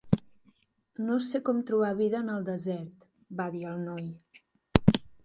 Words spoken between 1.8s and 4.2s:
vida en el desert", va dir el noi.